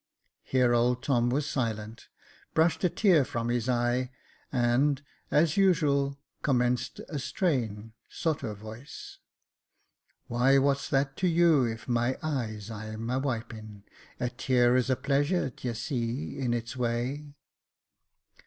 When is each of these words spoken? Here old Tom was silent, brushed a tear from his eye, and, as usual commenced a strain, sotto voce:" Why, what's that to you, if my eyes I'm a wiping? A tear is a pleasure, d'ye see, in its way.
Here 0.41 0.73
old 0.73 1.03
Tom 1.03 1.29
was 1.29 1.47
silent, 1.47 2.07
brushed 2.55 2.83
a 2.83 2.89
tear 2.89 3.23
from 3.23 3.49
his 3.49 3.69
eye, 3.69 4.09
and, 4.51 4.99
as 5.29 5.57
usual 5.57 6.17
commenced 6.41 7.01
a 7.07 7.19
strain, 7.19 7.93
sotto 8.09 8.55
voce:" 8.55 9.19
Why, 10.25 10.57
what's 10.57 10.89
that 10.89 11.15
to 11.17 11.27
you, 11.27 11.65
if 11.65 11.87
my 11.87 12.17
eyes 12.23 12.71
I'm 12.71 13.11
a 13.11 13.19
wiping? 13.19 13.83
A 14.19 14.31
tear 14.31 14.75
is 14.75 14.89
a 14.89 14.95
pleasure, 14.95 15.51
d'ye 15.51 15.73
see, 15.73 16.35
in 16.39 16.51
its 16.51 16.75
way. 16.75 17.35